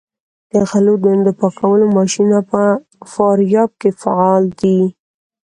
د 0.51 0.53
غلو 0.69 0.93
دانو 1.03 1.23
د 1.27 1.29
پاکولو 1.39 1.85
ماشینونه 1.97 2.39
په 2.51 2.61
فاریاب 3.11 3.69
کې 3.81 3.89
فعال 4.01 4.43
دي. 4.61 4.79